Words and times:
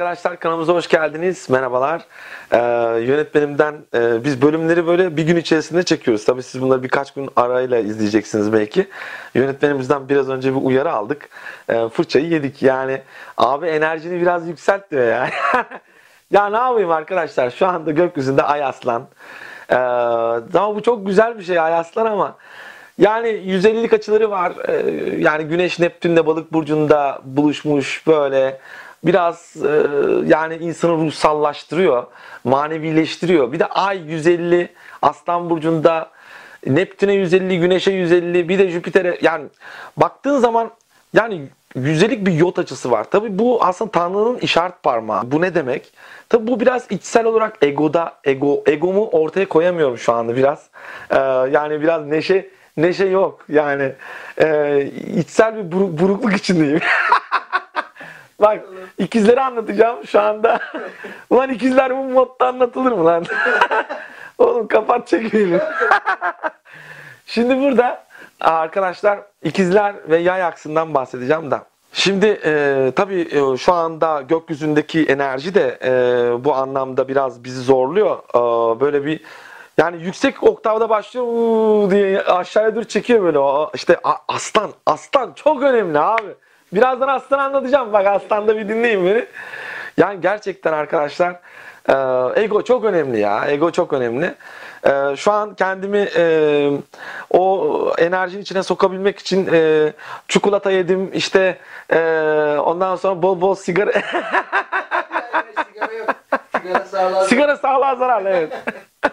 Arkadaşlar 0.00 0.38
kanalımıza 0.38 0.72
hoş 0.72 0.88
geldiniz. 0.88 1.50
Merhabalar. 1.50 2.02
Ee, 2.52 2.58
yönetmenimden 3.00 3.74
e, 3.94 4.24
biz 4.24 4.42
bölümleri 4.42 4.86
böyle 4.86 5.16
bir 5.16 5.22
gün 5.22 5.36
içerisinde 5.36 5.82
çekiyoruz. 5.82 6.24
Tabii 6.24 6.42
siz 6.42 6.62
bunları 6.62 6.82
birkaç 6.82 7.14
gün 7.14 7.30
arayla 7.36 7.78
izleyeceksiniz 7.78 8.52
belki. 8.52 8.88
Yönetmenimizden 9.34 10.08
biraz 10.08 10.28
önce 10.28 10.54
bir 10.54 10.60
uyarı 10.62 10.92
aldık. 10.92 11.28
Ee, 11.68 11.88
fırçayı 11.88 12.26
yedik. 12.26 12.62
Yani 12.62 13.02
abi 13.36 13.66
enerjini 13.66 14.20
biraz 14.20 14.48
yükselt 14.48 14.90
diyor 14.90 15.06
yani. 15.06 15.30
ya 16.30 16.48
ne 16.48 16.56
yapayım 16.56 16.90
arkadaşlar? 16.90 17.50
Şu 17.50 17.66
anda 17.66 17.90
gökyüzünde 17.90 18.42
ay 18.42 18.64
aslan. 18.64 19.06
Ee, 19.70 19.74
ama 19.74 20.74
bu 20.76 20.82
çok 20.82 21.06
güzel 21.06 21.38
bir 21.38 21.44
şey 21.44 21.58
ay 21.58 21.74
aslan 21.74 22.06
ama 22.06 22.36
yani 22.98 23.28
150'lik 23.28 23.92
açıları 23.92 24.30
var. 24.30 24.52
Ee, 24.68 24.74
yani 25.18 25.44
Güneş 25.44 25.78
Neptün'le 25.78 26.26
balık 26.26 26.52
burcunda 26.52 27.18
buluşmuş 27.24 28.06
böyle 28.06 28.60
biraz 29.04 29.56
e, 29.56 29.86
yani 30.26 30.56
insanı 30.56 30.92
ruhsallaştırıyor, 30.92 32.06
manevileştiriyor. 32.44 33.52
Bir 33.52 33.58
de 33.58 33.66
ay 33.66 33.98
150 33.98 34.68
Aslan 35.02 35.50
burcunda 35.50 36.10
Neptün'e 36.66 37.12
150, 37.12 37.60
Güneş'e 37.60 37.92
150, 37.92 38.48
bir 38.48 38.58
de 38.58 38.68
Jüpiter'e 38.68 39.18
yani 39.22 39.44
baktığın 39.96 40.38
zaman 40.38 40.70
yani 41.14 41.48
yüzdelik 41.74 42.26
bir 42.26 42.32
yot 42.32 42.58
açısı 42.58 42.90
var. 42.90 43.04
Tabi 43.04 43.38
bu 43.38 43.64
aslında 43.64 43.90
Tanrı'nın 43.90 44.38
işaret 44.38 44.82
parmağı. 44.82 45.32
Bu 45.32 45.40
ne 45.40 45.54
demek? 45.54 45.92
Tabi 46.28 46.46
bu 46.46 46.60
biraz 46.60 46.86
içsel 46.90 47.24
olarak 47.24 47.56
egoda, 47.62 48.14
ego, 48.24 48.62
egomu 48.66 49.08
ortaya 49.08 49.48
koyamıyorum 49.48 49.98
şu 49.98 50.12
anda 50.12 50.36
biraz. 50.36 50.66
Ee, 51.10 51.16
yani 51.52 51.80
biraz 51.80 52.06
neşe 52.06 52.50
neşe 52.76 53.06
yok. 53.06 53.44
Yani 53.48 53.92
e, 54.42 54.90
içsel 55.16 55.56
bir 55.56 55.72
burukluk 55.72 56.36
içindeyim. 56.36 56.80
Bak 58.40 58.64
ikizleri 58.98 59.40
anlatacağım 59.40 60.06
şu 60.06 60.20
anda. 60.20 60.60
Ulan 61.30 61.50
ikizler 61.50 61.96
bu 61.96 62.04
modda 62.04 62.46
anlatılır 62.46 62.92
mı 62.92 63.04
lan? 63.04 63.24
Oğlum 64.38 64.68
kapat 64.68 65.08
çekmeyelim. 65.08 65.60
Şimdi 67.26 67.60
burada 67.60 68.04
arkadaşlar 68.40 69.20
ikizler 69.44 69.94
ve 70.08 70.16
yay 70.16 70.44
aksından 70.44 70.94
bahsedeceğim 70.94 71.50
da. 71.50 71.64
Şimdi 71.92 72.40
e, 72.44 72.92
tabii 72.96 73.28
e, 73.32 73.56
şu 73.56 73.72
anda 73.72 74.22
gökyüzündeki 74.22 75.04
enerji 75.04 75.54
de 75.54 75.78
e, 75.84 76.44
bu 76.44 76.54
anlamda 76.54 77.08
biraz 77.08 77.44
bizi 77.44 77.60
zorluyor. 77.60 78.18
E, 78.34 78.80
böyle 78.80 79.04
bir 79.04 79.20
yani 79.78 80.02
yüksek 80.02 80.42
oktavda 80.42 80.88
başlıyor 80.88 81.90
diye 81.90 82.22
aşağıya 82.22 82.74
dur 82.74 82.84
çekiyor 82.84 83.22
böyle. 83.22 83.38
O, 83.38 83.70
işte 83.74 83.96
aslan, 84.28 84.70
aslan 84.86 85.32
çok 85.32 85.62
önemli 85.62 85.98
abi. 85.98 86.34
Birazdan 86.72 87.08
aslan 87.08 87.38
anlatacağım. 87.38 87.92
Bak 87.92 88.06
aslanda 88.06 88.56
bir 88.56 88.68
dinleyin 88.68 89.06
beni. 89.06 89.26
Yani 89.96 90.20
gerçekten 90.20 90.72
arkadaşlar 90.72 91.36
e, 91.88 92.42
ego 92.42 92.62
çok 92.62 92.84
önemli 92.84 93.20
ya. 93.20 93.44
Ego 93.48 93.70
çok 93.70 93.92
önemli. 93.92 94.34
E, 94.86 95.16
şu 95.16 95.32
an 95.32 95.54
kendimi 95.54 96.08
e, 96.16 96.70
o 97.30 97.94
enerjinin 97.98 98.42
içine 98.42 98.62
sokabilmek 98.62 99.18
için 99.18 99.48
çikolata 100.28 100.70
yedim. 100.70 101.10
İşte 101.12 101.58
ondan 102.64 102.96
sonra 102.96 103.22
bol 103.22 103.40
bol 103.40 103.54
sigara... 103.54 103.92
sigara 103.92 105.92
yok. 105.98 106.10
Sigara 106.56 106.84
sağlığa 106.84 107.24
Sigara 107.24 107.56
sağlığa 107.56 107.94
zararlı 107.94 108.28
evet. 108.28 108.52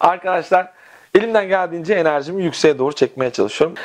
Arkadaşlar 0.00 0.72
elimden 1.14 1.48
geldiğince 1.48 1.94
enerjimi 1.94 2.42
yükseğe 2.42 2.78
doğru 2.78 2.92
çekmeye 2.92 3.30
çalışıyorum. 3.30 3.76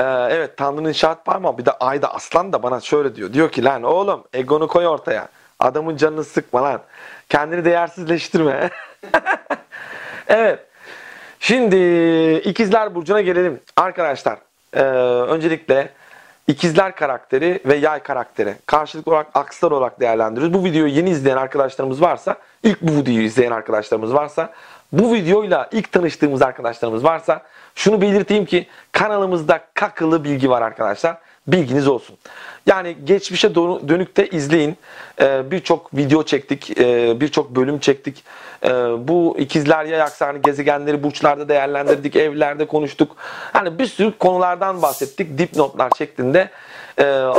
Ee, 0.00 0.04
evet 0.30 0.56
Tanrı'nın 0.56 0.92
şart 0.92 1.24
parmağı 1.24 1.58
bir 1.58 1.64
de 1.64 1.72
ayda 1.72 2.14
aslan 2.14 2.52
da 2.52 2.62
bana 2.62 2.80
şöyle 2.80 3.16
diyor. 3.16 3.32
Diyor 3.32 3.52
ki 3.52 3.64
lan 3.64 3.82
oğlum 3.82 4.24
egonu 4.32 4.68
koy 4.68 4.86
ortaya. 4.86 5.28
Adamın 5.58 5.96
canını 5.96 6.24
sıkma 6.24 6.62
lan. 6.62 6.80
Kendini 7.28 7.64
değersizleştirme. 7.64 8.70
evet. 10.28 10.58
Şimdi 11.40 11.76
ikizler 12.44 12.94
burcuna 12.94 13.20
gelelim. 13.20 13.60
Arkadaşlar 13.76 14.38
e, 14.74 14.82
öncelikle 14.82 15.90
ikizler 16.46 16.96
karakteri 16.96 17.60
ve 17.64 17.76
yay 17.76 18.02
karakteri 18.02 18.54
karşılıklı 18.66 19.12
olarak 19.12 19.26
akslar 19.34 19.70
olarak 19.70 20.00
değerlendiriyoruz. 20.00 20.58
Bu 20.58 20.64
videoyu 20.64 20.92
yeni 20.92 21.10
izleyen 21.10 21.36
arkadaşlarımız 21.36 22.02
varsa, 22.02 22.36
ilk 22.62 22.82
bu 22.82 22.92
videoyu 22.92 23.22
izleyen 23.22 23.50
arkadaşlarımız 23.50 24.14
varsa, 24.14 24.52
bu 24.92 25.14
videoyla 25.14 25.68
ilk 25.72 25.92
tanıştığımız 25.92 26.42
arkadaşlarımız 26.42 27.04
varsa 27.04 27.42
şunu 27.74 28.00
belirteyim 28.00 28.44
ki 28.44 28.66
kanalımızda 28.92 29.60
kakılı 29.74 30.24
bilgi 30.24 30.50
var 30.50 30.62
arkadaşlar. 30.62 31.16
Bilginiz 31.46 31.88
olsun. 31.88 32.16
Yani 32.66 32.96
geçmişe 33.04 33.54
dönükte 33.54 34.28
izleyin. 34.28 34.76
Ee, 35.20 35.50
birçok 35.50 35.96
video 35.96 36.22
çektik, 36.22 36.78
ee, 36.80 37.20
birçok 37.20 37.56
bölüm 37.56 37.78
çektik. 37.78 38.24
Ee, 38.64 38.68
bu 39.08 39.36
ikizler 39.38 39.84
yay 39.84 40.02
aksanı 40.02 40.38
gezegenleri 40.38 41.02
burçlarda 41.02 41.48
değerlendirdik, 41.48 42.16
evlerde 42.16 42.66
konuştuk. 42.66 43.16
Hani 43.52 43.78
bir 43.78 43.86
sürü 43.86 44.18
konulardan 44.18 44.82
bahsettik 44.82 45.38
dipnotlar 45.38 45.90
şeklinde. 45.98 46.50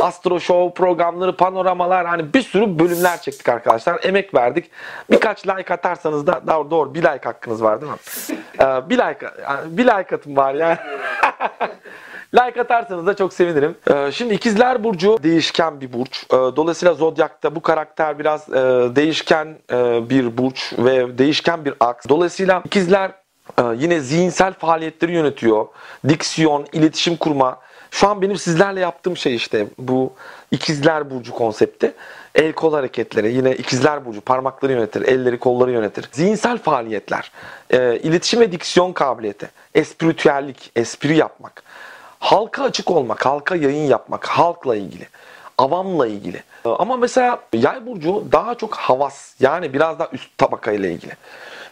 Astro 0.02 0.40
Show 0.40 0.84
programları, 0.84 1.38
panoramalar 1.38 2.08
hani 2.08 2.34
bir 2.34 2.42
sürü 2.42 2.80
bölümler 2.80 3.22
çektik 3.22 3.50
arkadaşlar. 3.50 4.00
Emek 4.04 4.34
verdik. 4.34 4.72
Birkaç 5.12 5.48
like 5.48 5.74
atarsanız 5.74 6.28
da 6.28 6.42
doğru, 6.48 6.72
doğru 6.72 6.94
bir 6.94 7.00
like 7.00 7.24
hakkınız 7.24 7.64
var 7.64 7.82
değil 7.82 7.92
mi? 7.92 7.98
bir 8.90 8.98
like 8.98 9.30
bir 9.66 9.84
like 9.84 10.16
atın 10.16 10.36
var 10.36 10.54
yani. 10.54 10.78
Like 12.34 12.62
atarsanız 12.62 13.08
da 13.08 13.16
çok 13.16 13.34
sevinirim. 13.34 13.76
Ee, 13.92 14.12
şimdi 14.12 14.34
ikizler 14.34 14.84
burcu 14.84 15.18
değişken 15.24 15.82
bir 15.82 15.94
burç. 15.94 16.26
Dolayısıyla 16.32 16.94
zodyakta 16.94 17.56
bu 17.56 17.62
karakter 17.62 18.20
biraz 18.20 18.50
e, 18.50 18.56
değişken 18.96 19.58
e, 19.72 20.10
bir 20.10 20.38
burç 20.38 20.74
ve 20.78 21.18
değişken 21.18 21.66
bir 21.66 21.74
aks. 21.80 22.06
Dolayısıyla 22.10 22.62
ikizler 22.66 23.12
e, 23.60 23.64
yine 23.76 24.00
zihinsel 24.00 24.54
faaliyetleri 24.54 25.14
yönetiyor. 25.14 25.68
Diksiyon, 26.08 26.66
iletişim 26.74 27.16
kurma. 27.16 27.60
Şu 27.92 28.10
an 28.10 28.22
benim 28.22 28.38
sizlerle 28.38 28.80
yaptığım 28.80 29.18
şey 29.18 29.36
işte 29.36 29.68
bu 29.78 30.14
ikizler 30.52 31.10
burcu 31.10 31.34
konsepti. 31.34 31.94
El 32.36 32.54
kol 32.54 32.74
hareketleri 32.74 33.34
yine 33.34 33.56
ikizler 33.56 34.06
burcu 34.06 34.22
parmakları 34.22 34.72
yönetir, 34.72 35.02
elleri 35.02 35.40
kolları 35.40 35.72
yönetir. 35.72 36.10
Zihinsel 36.12 36.58
faaliyetler, 36.58 37.32
e, 37.70 38.00
iletişim 38.04 38.40
ve 38.40 38.52
diksiyon 38.52 38.94
kabiliyeti, 38.94 39.50
espritüellik, 39.76 40.72
espri 40.76 41.18
yapmak 41.18 41.64
halka 42.22 42.64
açık 42.64 42.92
olmak, 42.92 43.26
halka 43.26 43.56
yayın 43.56 43.88
yapmak, 43.88 44.28
halkla 44.28 44.76
ilgili, 44.76 45.08
avamla 45.58 46.08
ilgili. 46.08 46.44
Ama 46.66 46.98
mesela 46.98 47.40
yay 47.54 47.86
burcu 47.86 48.24
daha 48.32 48.56
çok 48.56 48.76
havas 48.76 49.34
yani 49.40 49.74
biraz 49.74 50.00
daha 50.00 50.10
üst 50.12 50.38
tabaka 50.38 50.72
ile 50.72 50.92
ilgili. 50.92 51.14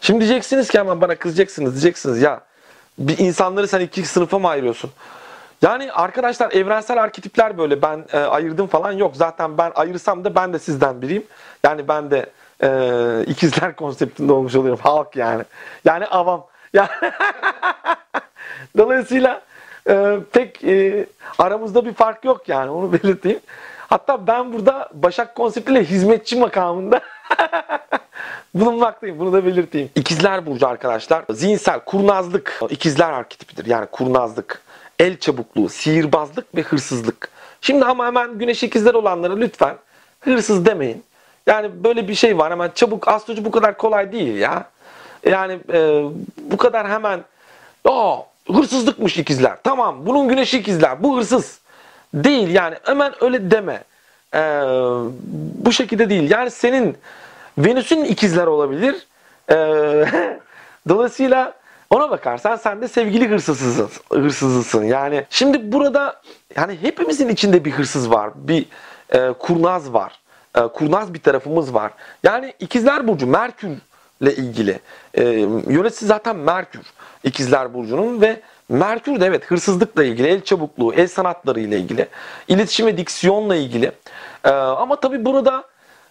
Şimdi 0.02 0.20
diyeceksiniz 0.20 0.70
ki 0.70 0.80
hemen 0.80 1.02
bana 1.02 1.16
kızacaksınız 1.16 1.72
diyeceksiniz 1.74 2.22
ya 2.22 2.42
bir 3.00 3.18
insanları 3.18 3.68
sen 3.68 3.80
iki 3.80 4.06
sınıfa 4.06 4.40
mı 4.40 4.48
ayırıyorsun? 4.48 4.92
Yani 5.62 5.92
arkadaşlar 5.92 6.52
evrensel 6.52 7.04
arketipler 7.04 7.58
böyle 7.58 7.82
ben 7.82 8.06
e, 8.14 8.18
ayırdım 8.18 8.68
falan 8.68 8.92
yok. 8.92 9.16
Zaten 9.16 9.58
ben 9.58 9.72
ayırsam 9.76 10.24
da 10.24 10.36
ben 10.36 10.54
de 10.54 10.60
sizden 10.60 11.02
biriyim. 11.02 11.24
Yani 11.64 11.88
ben 11.88 12.12
de 12.12 12.30
e, 12.64 13.24
ikizler 13.28 13.76
konseptinde 13.76 14.34
olmuş 14.34 14.56
oluyorum. 14.56 14.80
Halk 14.84 15.16
yani. 15.16 15.44
Yani 15.86 16.06
avam. 16.06 16.46
Yani 16.74 16.90
Dolayısıyla 18.78 19.42
e, 19.90 20.18
pek 20.32 20.64
e, 20.64 21.06
aramızda 21.38 21.86
bir 21.86 21.94
fark 21.94 22.26
yok 22.26 22.50
yani 22.50 22.72
onu 22.72 22.94
belirteyim. 23.04 23.40
Hatta 23.90 24.28
ben 24.28 24.54
burada 24.54 24.90
Başak 24.94 25.36
konseptiyle 25.36 25.84
hizmetçi 25.84 26.40
makamında 26.40 27.02
bulunmaktayım. 28.54 29.20
Bunu 29.20 29.34
da 29.34 29.46
belirteyim. 29.46 29.90
İkizler 29.96 30.46
Burcu 30.46 30.68
arkadaşlar. 30.68 31.24
Zihinsel 31.30 31.80
kurnazlık 31.80 32.60
ikizler 32.70 33.12
arketipidir. 33.12 33.66
Yani 33.66 33.86
kurnazlık, 33.86 34.62
el 35.00 35.18
çabukluğu, 35.18 35.70
sihirbazlık 35.70 36.56
ve 36.56 36.62
hırsızlık. 36.62 37.30
Şimdi 37.62 37.86
ama 37.86 38.06
hemen 38.06 38.38
güneş 38.38 38.64
ikizler 38.64 38.94
olanlara 38.94 39.36
lütfen 39.36 39.76
hırsız 40.20 40.66
demeyin. 40.66 41.04
Yani 41.48 41.84
böyle 41.84 42.08
bir 42.08 42.16
şey 42.16 42.38
var 42.38 42.52
hemen 42.52 42.72
çabuk 42.76 43.08
astroloji 43.08 43.46
bu 43.46 43.52
kadar 43.52 43.78
kolay 43.78 44.12
değil 44.12 44.36
ya. 44.36 44.70
Yani 45.26 45.60
e, 45.74 46.04
bu 46.38 46.58
kadar 46.58 46.90
hemen 46.90 47.20
Aa, 47.86 48.18
hırsızlıkmış 48.48 49.18
ikizler. 49.18 49.58
Tamam 49.64 50.06
bunun 50.06 50.28
güneşi 50.28 50.58
ikizler. 50.58 51.04
Bu 51.04 51.18
hırsız. 51.18 51.60
Değil 52.14 52.50
yani 52.50 52.76
hemen 52.84 53.24
öyle 53.24 53.52
deme. 53.52 53.84
Ee, 54.34 54.40
bu 55.66 55.72
şekilde 55.72 56.10
değil. 56.10 56.32
Yani 56.32 56.52
senin 56.52 56.98
Venüs'ün 57.58 58.06
ikizler 58.06 58.48
olabilir. 58.48 59.08
Ee, 59.52 59.56
dolayısıyla 60.90 61.54
ona 61.90 62.10
bakarsan 62.10 62.56
sen 62.56 62.82
de 62.82 62.88
sevgili 62.88 63.30
hırsızısın, 63.30 63.90
hırsızısın. 64.12 64.84
Yani 64.84 65.26
şimdi 65.30 65.72
burada 65.72 66.22
yani 66.56 66.78
hepimizin 66.82 67.30
içinde 67.30 67.66
bir 67.66 67.72
hırsız 67.72 68.12
var. 68.12 68.32
Bir 68.36 68.66
e, 69.10 69.34
kurnaz 69.40 69.94
var. 69.94 70.20
E, 70.58 70.62
kurnaz 70.62 71.14
bir 71.14 71.20
tarafımız 71.20 71.74
var. 71.74 71.92
Yani 72.24 72.54
ikizler 72.60 73.08
burcu 73.08 73.28
Merkür 73.28 73.70
ile 74.22 74.36
ilgili. 74.36 74.80
E, 75.14 75.24
yöneticisi 75.68 76.06
zaten 76.06 76.36
Merkür. 76.36 76.82
İkizler 77.24 77.74
Burcu'nun 77.74 78.22
ve 78.22 78.42
Merkür 78.70 79.20
de 79.20 79.26
evet 79.26 79.46
hırsızlıkla 79.46 80.04
ilgili, 80.04 80.28
el 80.28 80.42
çabukluğu, 80.42 80.94
el 80.94 81.08
sanatları 81.08 81.60
ile 81.60 81.80
ilgili, 81.80 82.08
iletişim 82.48 82.86
ve 82.86 82.98
diksiyonla 82.98 83.56
ilgili. 83.56 83.92
Ee, 84.44 84.50
ama 84.50 84.96
tabii 84.96 85.26
burada 85.26 85.64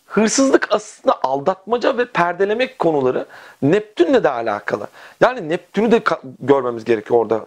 hırsızlık 0.09 0.69
aslında 0.71 1.19
aldatmaca 1.23 1.99
ve 1.99 2.05
perdelemek 2.05 2.79
konuları 2.79 3.27
Neptün'le 3.63 4.25
de 4.25 4.31
alakalı. 4.31 4.87
Yani 5.21 5.49
Neptün'ü 5.49 5.91
de 5.91 6.03
görmemiz 6.41 6.85
gerekiyor 6.85 7.21
orada. 7.21 7.47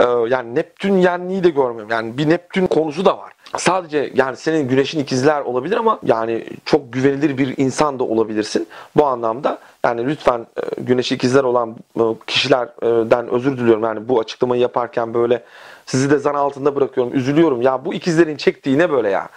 Ee, 0.00 0.04
yani 0.28 0.54
Neptün 0.54 0.96
yenliği 0.96 1.44
de 1.44 1.50
görmem. 1.50 1.90
Yani 1.90 2.18
bir 2.18 2.28
Neptün 2.28 2.66
konusu 2.66 3.04
da 3.04 3.18
var. 3.18 3.32
Sadece 3.56 4.12
yani 4.14 4.36
senin 4.36 4.68
güneşin 4.68 5.00
ikizler 5.00 5.40
olabilir 5.40 5.76
ama 5.76 5.98
yani 6.02 6.44
çok 6.64 6.92
güvenilir 6.92 7.38
bir 7.38 7.54
insan 7.56 7.98
da 7.98 8.04
olabilirsin. 8.04 8.68
Bu 8.96 9.06
anlamda 9.06 9.58
yani 9.84 10.06
lütfen 10.06 10.46
e, 10.56 10.80
güneşi 10.80 11.14
ikizler 11.14 11.44
olan 11.44 11.76
e, 11.96 12.02
kişilerden 12.26 13.28
özür 13.28 13.58
diliyorum. 13.58 13.84
Yani 13.84 14.08
bu 14.08 14.20
açıklamayı 14.20 14.62
yaparken 14.62 15.14
böyle 15.14 15.42
sizi 15.86 16.10
de 16.10 16.18
zan 16.18 16.34
altında 16.34 16.76
bırakıyorum. 16.76 17.14
Üzülüyorum. 17.14 17.62
Ya 17.62 17.84
bu 17.84 17.94
ikizlerin 17.94 18.36
çektiği 18.36 18.78
ne 18.78 18.90
böyle 18.90 19.10
ya? 19.10 19.28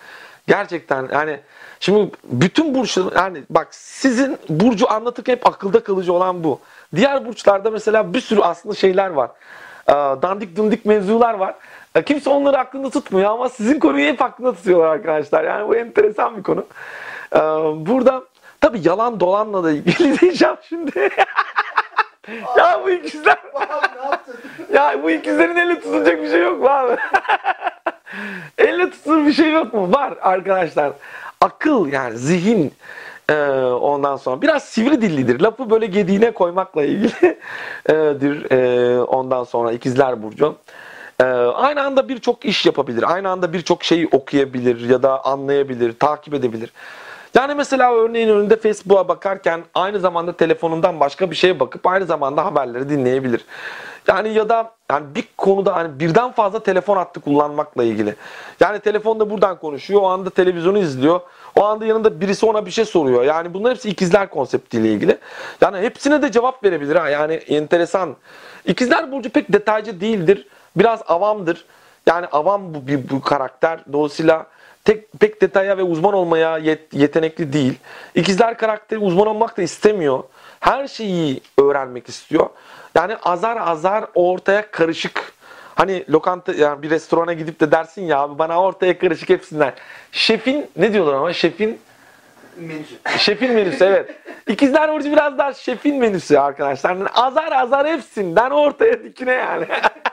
Gerçekten 0.48 1.10
yani 1.14 1.40
şimdi 1.86 2.12
bütün 2.24 2.76
burçlar 2.76 3.14
yani 3.16 3.44
bak 3.50 3.68
sizin 3.72 4.38
burcu 4.50 4.92
anlatırken 4.92 5.34
hep 5.34 5.48
akılda 5.48 5.84
kalıcı 5.84 6.14
olan 6.14 6.44
bu. 6.44 6.60
Diğer 6.96 7.26
burçlarda 7.26 7.72
mesela 7.72 8.14
bir 8.14 8.22
sürü 8.22 8.42
aslında 8.42 8.76
şeyler 8.76 9.10
var. 9.10 9.32
Ee, 9.90 9.94
Dandik 9.94 10.56
dundik 10.58 10.86
mevzular 10.86 11.34
var. 11.34 11.56
Ee, 11.96 12.04
Kimse 12.04 12.30
onları 12.30 12.58
aklında 12.58 12.90
tutmuyor 12.90 13.32
ama 13.32 13.50
sizin 13.50 13.80
konuyu 13.80 14.06
hep 14.08 14.22
aklında 14.22 14.54
tutuyorlar 14.56 14.88
arkadaşlar. 14.88 15.44
Yani 15.44 15.68
bu 15.68 15.76
enteresan 15.76 16.38
bir 16.38 16.44
konu. 16.44 16.66
Ee, 17.36 17.40
Burada 17.86 18.24
tabii 18.62 18.80
yalan 18.84 19.20
dolanla 19.20 19.64
da 19.64 19.72
ilgili 19.72 20.20
diyeceğim 20.22 20.56
şimdi. 20.70 21.10
ya 22.58 22.82
bu 22.86 22.90
ikizler 22.90 23.38
ya 24.74 25.04
bu 25.04 25.12
ikizlerin 25.12 25.56
elle 25.56 25.76
tutulacak 25.80 26.22
bir 26.22 26.30
şey 26.32 26.42
yok 26.42 26.62
mu 26.62 26.68
abi? 26.70 26.98
elle 28.58 28.90
tutulur 28.90 29.26
bir 29.26 29.34
şey 29.34 29.52
yok 29.52 29.74
mu? 29.74 29.94
Var 29.94 30.14
arkadaşlar. 30.22 30.92
Akıl 31.46 31.88
yani 31.88 32.18
zihin 32.18 32.74
e, 33.30 33.34
ondan 33.82 34.16
sonra 34.16 34.42
biraz 34.42 34.64
sivri 34.64 35.02
dillidir. 35.02 35.40
Lafı 35.40 35.70
böyle 35.70 35.86
gediğine 35.86 36.32
koymakla 36.32 36.84
ilgilidir. 36.84 37.36
E, 38.52 39.00
ondan 39.00 39.44
sonra 39.44 39.72
ikizler 39.72 40.24
burcu. 40.24 40.56
E, 41.20 41.24
aynı 41.24 41.82
anda 41.82 42.10
birçok 42.10 42.46
iş 42.46 42.66
yapabilir. 42.66 43.14
Aynı 43.14 43.30
anda 43.30 43.54
birçok 43.54 43.84
şeyi 43.84 44.08
okuyabilir 44.12 44.90
ya 44.90 45.04
da 45.04 45.26
anlayabilir, 45.26 46.00
takip 46.00 46.34
edebilir. 46.34 46.72
Yani 47.36 47.54
mesela 47.54 47.94
örneğin 47.94 48.30
önünde 48.30 48.56
Facebook'a 48.56 49.08
bakarken 49.08 49.64
aynı 49.74 50.00
zamanda 50.00 50.38
telefonundan 50.38 51.00
başka 51.00 51.32
bir 51.32 51.36
şeye 51.36 51.60
bakıp 51.60 51.88
aynı 51.88 52.06
zamanda 52.06 52.46
haberleri 52.46 52.90
dinleyebilir. 52.90 53.46
Yani 54.08 54.34
ya 54.34 54.50
da 54.50 54.75
yani 54.92 55.16
bir 55.16 55.28
konuda 55.38 55.76
hani 55.76 56.00
birden 56.00 56.32
fazla 56.32 56.64
telefon 56.64 56.98
hattı 56.98 57.20
kullanmakla 57.20 57.84
ilgili. 57.84 58.16
Yani 58.60 58.80
telefonda 58.80 59.30
buradan 59.30 59.60
konuşuyor, 59.60 60.02
o 60.02 60.08
anda 60.08 60.30
televizyonu 60.30 60.78
izliyor. 60.78 61.20
O 61.56 61.64
anda 61.64 61.86
yanında 61.86 62.22
birisi 62.22 62.46
ona 62.46 62.66
bir 62.66 62.72
şey 62.72 62.86
soruyor. 62.86 63.24
Yani 63.24 63.54
bunlar 63.54 63.72
hepsi 63.74 63.90
ikizler 63.90 64.30
konseptiyle 64.30 64.94
ilgili. 64.94 65.18
Yani 65.62 65.78
hepsine 65.78 66.22
de 66.22 66.32
cevap 66.32 66.64
verebilir 66.64 66.96
ha. 66.96 67.10
Yani 67.10 67.34
enteresan. 67.34 68.16
İkizler 68.66 69.12
burcu 69.12 69.30
pek 69.30 69.54
detaycı 69.54 70.02
değildir. 70.02 70.48
Biraz 70.76 71.02
avamdır. 71.08 71.66
Yani 72.08 72.26
avam 72.26 72.74
bu, 72.74 72.88
bir, 72.88 73.10
bu 73.10 73.22
karakter. 73.22 73.80
Dolayısıyla 73.94 74.46
tek 74.86 75.12
pek 75.20 75.42
detaya 75.42 75.78
ve 75.78 75.84
uzman 75.84 76.14
olmaya 76.14 76.60
yet- 76.60 76.98
yetenekli 76.98 77.54
değil. 77.54 77.74
İkizler 78.16 78.58
karakteri 78.58 79.00
uzman 79.00 79.28
olmak 79.28 79.58
da 79.58 79.62
istemiyor. 79.62 80.24
Her 80.66 80.88
şeyi 80.88 81.42
öğrenmek 81.58 82.10
istiyor. 82.10 82.50
Yani 82.96 83.16
azar 83.16 83.58
azar 83.58 84.06
ortaya 84.16 84.72
karışık. 84.72 85.34
Hani 85.76 86.06
lokanta 86.10 86.54
yani 86.54 86.82
bir 86.82 86.90
restorana 86.90 87.34
gidip 87.34 87.60
de 87.60 87.72
dersin 87.72 88.02
ya 88.02 88.20
abi 88.20 88.40
bana 88.40 88.62
ortaya 88.62 88.98
karışık 88.98 89.30
hepsinden. 89.30 89.74
Şefin 90.12 90.70
ne 90.76 90.94
diyorlar 90.94 91.14
ama 91.14 91.34
şefin 91.34 91.80
Menüsü. 92.58 92.96
Şefin 93.18 93.54
menüsü 93.54 93.84
evet. 93.86 94.16
İkizler 94.48 94.94
Burcu 94.94 95.12
biraz 95.12 95.38
daha 95.38 95.54
şefin 95.54 95.96
menüsü 95.96 96.38
arkadaşlar. 96.38 96.96
Yani 96.96 97.10
azar 97.10 97.52
azar 97.52 97.88
hepsinden 97.88 98.52
ortaya 98.52 99.04
dikine 99.04 99.34
yani. 99.34 99.66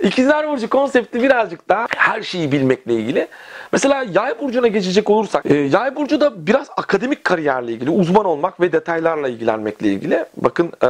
İkizler 0.00 0.48
Burcu 0.48 0.68
konsepti 0.68 1.22
birazcık 1.22 1.68
daha 1.68 1.86
her 1.96 2.22
şeyi 2.22 2.52
bilmekle 2.52 2.94
ilgili. 2.94 3.28
Mesela 3.72 4.04
Yay 4.14 4.40
Burcu'na 4.40 4.68
geçecek 4.68 5.10
olursak, 5.10 5.46
e, 5.46 5.54
Yay 5.54 5.96
Burcu 5.96 6.20
da 6.20 6.46
biraz 6.46 6.68
akademik 6.76 7.24
kariyerle 7.24 7.72
ilgili, 7.72 7.90
uzman 7.90 8.24
olmak 8.24 8.60
ve 8.60 8.72
detaylarla 8.72 9.28
ilgilenmekle 9.28 9.88
ilgili. 9.88 10.24
Bakın 10.36 10.72
e, 10.84 10.88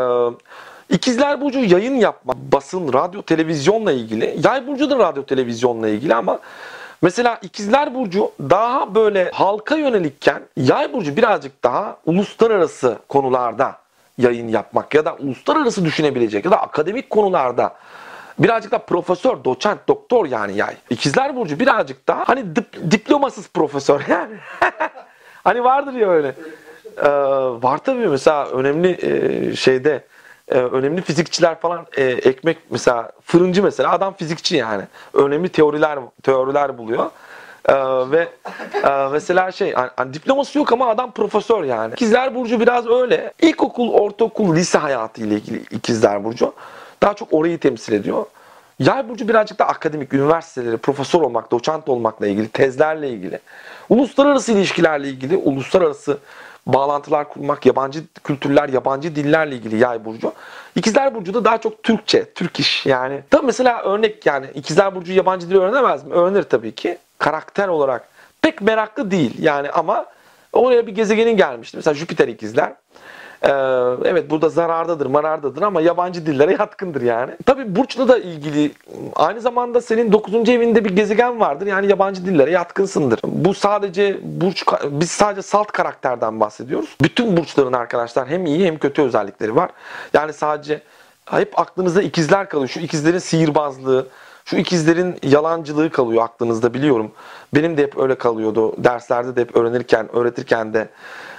İkizler 0.91 1.41
Burcu 1.41 1.59
yayın 1.59 1.95
yapmak, 1.95 2.37
basın, 2.37 2.93
radyo, 2.93 3.23
televizyonla 3.23 3.93
ilgili. 3.93 4.37
Yay 4.45 4.67
Burcu 4.67 4.91
da 4.91 4.99
radyo, 4.99 5.23
televizyonla 5.25 5.89
ilgili 5.89 6.15
ama 6.15 6.39
Mesela 7.03 7.39
İkizler 7.43 7.95
Burcu 7.95 8.33
daha 8.41 8.95
böyle 8.95 9.31
halka 9.31 9.77
yönelikken 9.77 10.43
Yay 10.57 10.93
Burcu 10.93 11.17
birazcık 11.17 11.65
daha 11.65 11.97
uluslararası 12.07 12.99
konularda 13.09 13.79
yayın 14.19 14.49
yapmak 14.49 14.95
ya 14.95 15.05
da 15.05 15.15
uluslararası 15.15 15.85
düşünebilecek 15.85 16.45
ya 16.45 16.51
da 16.51 16.63
akademik 16.63 17.11
konularda 17.11 17.75
birazcık 18.39 18.73
da 18.73 18.79
profesör, 18.79 19.45
doçent, 19.45 19.89
doktor 19.89 20.27
yani 20.27 20.57
yay. 20.57 20.75
İkizler 20.91 21.37
Burcu 21.37 21.61
birazcık 21.61 22.09
daha 22.09 22.29
hani 22.29 22.41
dip- 22.41 22.91
diplomasız 22.91 23.49
profesör 23.49 24.01
yani. 24.09 24.35
hani 25.45 25.65
vardır 25.65 25.93
ya 25.93 26.09
öyle. 26.09 26.35
Ee, 26.97 27.09
var 27.63 27.79
tabii 27.79 28.09
mesela 28.09 28.47
önemli 28.47 28.99
e, 29.03 29.57
şeyde 29.57 30.05
e, 30.49 30.55
önemli 30.59 31.03
fizikçiler 31.03 31.61
falan 31.61 31.87
e, 31.97 32.05
ekmek 32.05 32.59
mesela 32.71 33.13
fırıncı 33.25 33.63
mesela 33.63 33.93
adam 33.93 34.15
fizikçi 34.15 34.57
yani. 34.57 34.83
Önemli 35.15 35.49
teoriler 35.49 35.99
teoriler 36.23 36.79
buluyor. 36.79 37.11
Ee, 37.69 37.75
ve 38.11 38.29
e, 38.85 39.09
mesela 39.13 39.53
şey 39.53 39.73
hani, 39.73 39.91
hani 39.97 40.15
diploması 40.15 40.59
yok 40.59 40.73
ama 40.73 40.89
adam 40.89 41.11
profesör 41.11 41.65
yani. 41.65 41.93
İkizler 41.93 42.35
Burcu 42.35 42.61
biraz 42.61 42.87
öyle. 42.87 43.33
İlkokul, 43.43 43.93
ortaokul, 43.93 44.57
lise 44.57 44.79
hayatı 44.79 45.21
ile 45.21 45.35
ilgili 45.35 45.63
İkizler 45.71 46.25
Burcu 46.25 46.53
daha 47.03 47.15
çok 47.15 47.35
orayı 47.35 47.59
temsil 47.59 47.93
ediyor. 47.93 48.27
Yay 48.79 49.09
burcu 49.09 49.29
birazcık 49.29 49.59
da 49.59 49.69
akademik, 49.69 50.15
üniversiteleri, 50.15 50.77
profesör 50.77 51.21
olmak, 51.21 51.51
doçent 51.51 51.89
olmakla 51.89 52.27
ilgili, 52.27 52.49
tezlerle 52.49 53.09
ilgili, 53.11 53.39
uluslararası 53.89 54.53
ilişkilerle 54.53 55.09
ilgili, 55.09 55.37
uluslararası 55.37 56.19
bağlantılar 56.67 57.29
kurmak, 57.29 57.67
yabancı 57.67 58.01
kültürler, 58.25 58.69
yabancı 58.69 59.17
dillerle 59.17 59.57
ilgili 59.57 59.77
yay 59.77 60.05
burcu. 60.05 60.33
İkizler 60.77 61.15
burcu 61.15 61.35
da 61.35 61.45
daha 61.45 61.59
çok 61.59 61.83
Türkçe, 61.83 62.25
Türk 62.35 62.61
iş 62.61 62.87
yani. 62.87 63.21
Tabii 63.31 63.47
mesela 63.47 63.83
örnek 63.83 64.27
yani 64.27 64.47
İkizler 64.55 64.95
burcu 64.95 65.13
yabancı 65.13 65.51
dil 65.51 65.57
öğrenemez 65.57 66.05
mi? 66.05 66.15
Öğrenir 66.15 66.43
tabii 66.43 66.75
ki. 66.75 66.99
Karakter 67.19 67.69
olarak 67.69 68.09
pek 68.43 68.61
meraklı 68.61 69.11
değil 69.11 69.43
yani 69.43 69.71
ama 69.71 70.07
oraya 70.53 70.87
bir 70.87 70.95
gezegenin 70.95 71.37
gelmişti. 71.37 71.77
Mesela 71.77 71.95
Jüpiter 71.95 72.29
ikizler. 72.29 72.73
Ee, 73.43 73.51
evet 74.05 74.31
burada 74.31 74.49
zarardadır, 74.49 75.07
marardadır 75.07 75.63
ama 75.63 75.81
yabancı 75.81 76.27
dillere 76.27 76.53
yatkındır 76.53 77.03
yani. 77.03 77.33
Tabii 77.47 77.77
burçla 77.77 78.09
da 78.09 78.19
ilgili 78.19 78.73
aynı 79.17 79.41
zamanda 79.41 79.81
senin 79.81 80.13
9. 80.13 80.49
evinde 80.49 80.85
bir 80.85 80.97
gezegen 80.97 81.41
vardır. 81.41 81.67
Yani 81.67 81.87
yabancı 81.87 82.27
dillere 82.27 82.51
yatkınsındır. 82.51 83.21
Bu 83.25 83.55
sadece 83.55 84.19
burç 84.23 84.65
biz 84.85 85.11
sadece 85.11 85.43
salt 85.43 85.73
karakterden 85.73 86.41
bahsediyoruz. 86.41 86.97
Bütün 87.03 87.37
burçların 87.37 87.73
arkadaşlar 87.73 88.29
hem 88.29 88.47
iyi 88.47 88.67
hem 88.67 88.79
kötü 88.79 89.03
özellikleri 89.03 89.57
var. 89.57 89.71
Yani 90.15 90.33
sadece 90.33 90.83
hep 91.25 91.59
aklınızda 91.59 92.03
ikizler 92.03 92.49
kalıyor. 92.49 92.69
Şu 92.69 92.81
ikizlerin 92.81 93.19
sihirbazlığı, 93.19 94.07
şu 94.45 94.57
ikizlerin 94.57 95.17
yalancılığı 95.23 95.91
kalıyor 95.91 96.23
aklınızda 96.23 96.75
biliyorum. 96.75 97.13
Benim 97.55 97.77
de 97.77 97.83
hep 97.83 97.99
öyle 97.99 98.15
kalıyordu. 98.15 98.85
Derslerde 98.85 99.37
de 99.37 99.41
hep 99.41 99.57
öğrenirken, 99.57 100.17
öğretirken 100.17 100.75
de. 100.75 100.89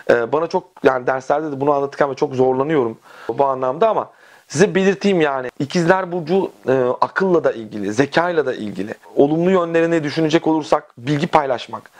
Ee, 0.09 0.31
bana 0.31 0.47
çok 0.47 0.63
yani 0.83 1.07
derslerde 1.07 1.51
de 1.51 1.61
bunu 1.61 1.71
anlatırken 1.71 2.13
çok 2.13 2.35
zorlanıyorum 2.35 2.97
bu 3.29 3.45
anlamda 3.45 3.89
ama 3.89 4.11
size 4.47 4.75
belirteyim 4.75 5.21
yani 5.21 5.49
ikizler 5.59 6.11
burcu 6.11 6.51
e, 6.67 6.73
akılla 7.01 7.43
da 7.43 7.51
ilgili, 7.51 7.93
zekayla 7.93 8.45
da 8.45 8.53
ilgili. 8.53 8.93
Olumlu 9.15 9.51
yönlerini 9.51 10.03
düşünecek 10.03 10.47
olursak 10.47 10.91
bilgi 10.97 11.27
paylaşmak, 11.27 11.91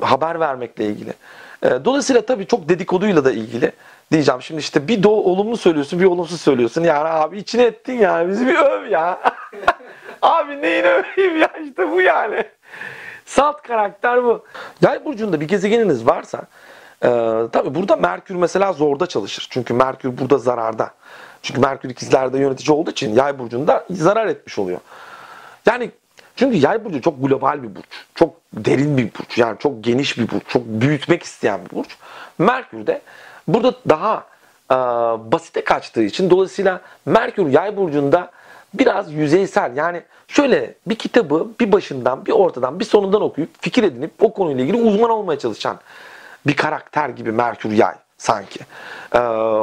haber 0.00 0.40
vermekle 0.40 0.84
ilgili. 0.84 1.14
E, 1.62 1.68
dolayısıyla 1.84 2.22
tabii 2.22 2.46
çok 2.46 2.68
dedikoduyla 2.68 3.24
da 3.24 3.32
ilgili 3.32 3.72
diyeceğim. 4.12 4.42
Şimdi 4.42 4.60
işte 4.60 4.88
bir 4.88 5.02
do 5.02 5.10
olumlu 5.10 5.56
söylüyorsun, 5.56 6.00
bir 6.00 6.04
olumsuz 6.04 6.40
söylüyorsun. 6.40 6.84
Yani 6.84 7.08
abi 7.08 7.38
içine 7.38 7.62
ettin 7.62 7.98
ya. 7.98 8.28
Bizi 8.28 8.46
bir 8.46 8.54
öv 8.54 8.90
ya. 8.90 9.18
abi 10.22 10.62
neyini 10.62 10.88
öveyim 10.88 11.36
ya 11.36 11.50
işte 11.64 11.90
bu 11.90 12.00
yani. 12.00 12.44
Salt 13.26 13.62
karakter 13.62 14.24
bu. 14.24 14.44
Yay 14.82 15.04
burcunda 15.04 15.40
bir 15.40 15.48
gezegeniniz 15.48 16.06
varsa 16.06 16.42
ee, 17.04 17.08
tabii 17.52 17.74
burada 17.74 17.96
Merkür 17.96 18.34
mesela 18.34 18.72
zorda 18.72 19.06
çalışır. 19.06 19.46
Çünkü 19.50 19.74
Merkür 19.74 20.18
burada 20.18 20.38
zararda. 20.38 20.90
Çünkü 21.42 21.60
Merkür 21.60 21.90
ikizlerde 21.90 22.38
yönetici 22.38 22.76
olduğu 22.76 22.90
için 22.90 23.14
yay 23.14 23.38
burcunda 23.38 23.86
zarar 23.90 24.26
etmiş 24.26 24.58
oluyor. 24.58 24.80
Yani 25.66 25.90
çünkü 26.36 26.56
yay 26.56 26.84
burcu 26.84 27.00
çok 27.00 27.22
global 27.22 27.62
bir 27.62 27.76
burç. 27.76 27.84
Çok 28.14 28.34
derin 28.52 28.96
bir 28.96 29.04
burç. 29.04 29.38
Yani 29.38 29.58
çok 29.58 29.84
geniş 29.84 30.18
bir 30.18 30.30
burç. 30.30 30.42
Çok 30.48 30.62
büyütmek 30.66 31.22
isteyen 31.22 31.60
bir 31.64 31.76
burç. 31.76 31.96
Merkür 32.38 32.86
de 32.86 33.00
burada 33.48 33.74
daha 33.88 34.26
e, 34.70 34.74
basite 35.32 35.64
kaçtığı 35.64 36.02
için 36.02 36.30
dolayısıyla 36.30 36.80
Merkür 37.06 37.46
yay 37.46 37.76
burcunda 37.76 38.30
biraz 38.74 39.12
yüzeysel. 39.12 39.76
Yani 39.76 40.02
şöyle 40.28 40.74
bir 40.86 40.94
kitabı 40.94 41.48
bir 41.60 41.72
başından, 41.72 42.26
bir 42.26 42.32
ortadan, 42.32 42.80
bir 42.80 42.84
sonundan 42.84 43.22
okuyup 43.22 43.50
fikir 43.60 43.82
edinip 43.82 44.10
o 44.20 44.32
konuyla 44.32 44.64
ilgili 44.64 44.76
uzman 44.76 45.10
olmaya 45.10 45.38
çalışan 45.38 45.78
bir 46.46 46.56
karakter 46.56 47.08
gibi 47.08 47.32
Merkür 47.32 47.70
Yay 47.70 47.94
sanki. 48.18 48.60
Ee, 49.14 49.18